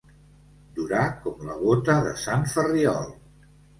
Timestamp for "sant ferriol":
2.25-3.13